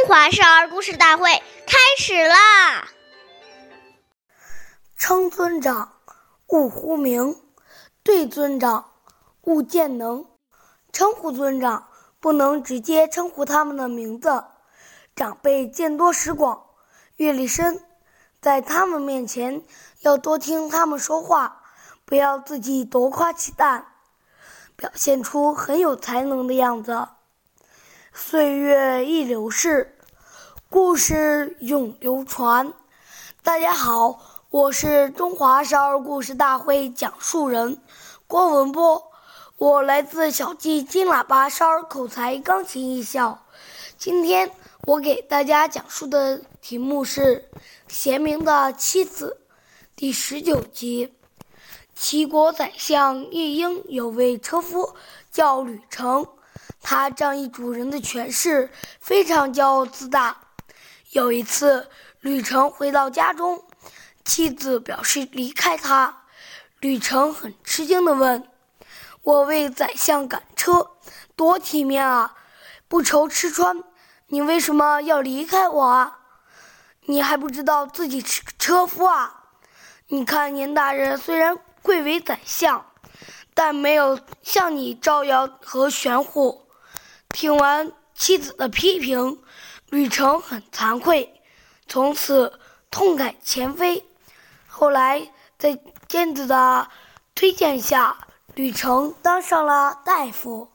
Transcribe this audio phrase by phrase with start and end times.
[0.00, 1.30] 中华少儿故事大会
[1.66, 2.88] 开始啦！
[4.96, 5.92] 称尊长，
[6.46, 7.34] 勿呼名；
[8.02, 8.92] 对尊长，
[9.42, 10.24] 勿见能。
[10.90, 14.42] 称呼尊长，不能直接称呼他们的名字。
[15.14, 16.64] 长辈见多识广，
[17.16, 17.84] 阅历深，
[18.40, 19.62] 在他们面前
[20.00, 21.62] 要多听他们说话，
[22.06, 23.88] 不要自己夺夸其淡，
[24.76, 27.06] 表现出很有才能的样子。
[28.12, 29.96] 岁月易流逝，
[30.68, 32.72] 故事永流传。
[33.42, 37.80] 大家好，我是中华少儿故事大会讲述人
[38.26, 39.12] 郭文波，
[39.56, 43.46] 我来自小季金喇叭少儿口才钢琴艺校。
[43.96, 44.50] 今天
[44.86, 47.48] 我给大家讲述的题目是
[47.86, 49.38] 《贤明的妻子》
[49.94, 51.14] 第十九集。
[51.94, 54.94] 齐国宰相晏婴有位车夫
[55.30, 56.26] 叫吕成。
[56.82, 58.70] 他仗义主人的权势，
[59.00, 60.36] 非常骄傲自大。
[61.10, 61.88] 有一次，
[62.20, 63.64] 吕成回到家中，
[64.24, 66.24] 妻子表示离开他。
[66.80, 68.48] 吕成很吃惊地问
[69.22, 70.92] ：“我为宰相赶车，
[71.36, 72.34] 多体面啊，
[72.88, 73.84] 不愁吃穿，
[74.28, 76.20] 你为什么要离开我啊？
[77.06, 79.50] 你还不知道自己是车夫啊？
[80.08, 82.86] 你看年大人虽然贵为宰相，
[83.52, 86.66] 但没有像你招摇和玄乎。”
[87.32, 89.42] 听完妻子的批评，
[89.88, 91.40] 吕成很惭愧，
[91.86, 92.58] 从此
[92.90, 94.04] 痛改前非。
[94.66, 96.88] 后来在尖子的
[97.34, 100.68] 推荐下，吕成当上了大夫。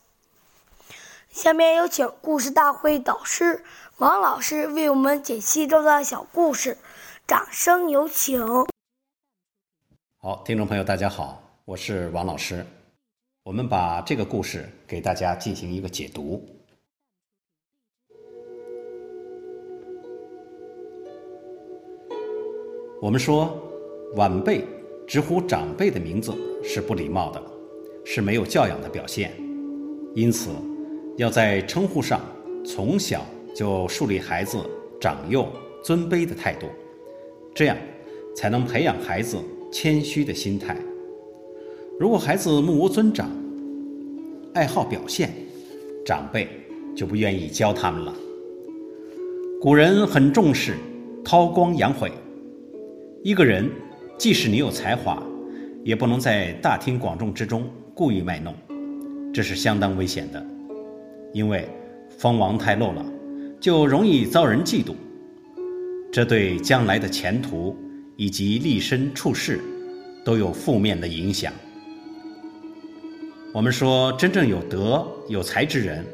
[1.29, 3.63] 下面有请故事大会导师
[3.97, 6.77] 王老师为我们解析这段小故事，
[7.27, 8.65] 掌声有请。
[10.17, 12.65] 好，听众朋友，大家好，我是王老师。
[13.45, 16.43] 我们把这个故事给大家进行一个解读。
[22.99, 23.55] 我们说，
[24.15, 24.65] 晚辈
[25.07, 26.33] 直呼长辈的名字
[26.63, 27.39] 是不礼貌的，
[28.03, 29.31] 是没有教养的表现。
[30.15, 30.49] 因此，
[31.15, 32.21] 要在称呼上
[32.65, 33.23] 从小
[33.55, 34.57] 就树立孩子
[34.99, 35.47] 长幼
[35.83, 36.65] 尊卑的态度，
[37.53, 37.77] 这样
[38.35, 39.37] 才能培养孩子
[39.71, 40.75] 谦虚的心态。
[41.97, 43.31] 如果孩子目无尊长，
[44.55, 45.33] 爱好表现，
[46.05, 46.47] 长辈
[46.95, 48.13] 就不愿意教他们了。
[49.59, 50.77] 古人很重视
[51.25, 52.09] 韬光养晦，
[53.21, 53.69] 一个人
[54.17, 55.21] 即使你有才华，
[55.83, 58.55] 也不能在大庭广众之中故意卖弄，
[59.33, 60.41] 这是相当危险的。
[61.33, 61.67] 因为
[62.17, 63.05] 锋芒太露了，
[63.59, 64.93] 就容易遭人嫉妒，
[66.13, 67.75] 这对将来的前途
[68.15, 69.59] 以及立身处世
[70.23, 71.51] 都有负面的影响。
[73.55, 76.05] 我们说，真正有德有才之人，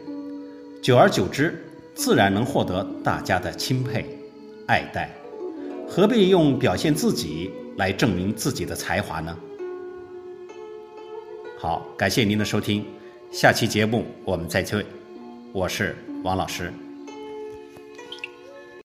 [0.79, 1.59] 久而久之，
[1.96, 4.06] 自然能获得大家的钦佩、
[4.68, 5.09] 爱戴，
[5.90, 9.35] 何必用表现自己来证明自己的才华呢？
[11.57, 12.85] 好，感谢您的收听，
[13.31, 14.85] 下期节目我们再会，
[15.52, 16.72] 我是王老师。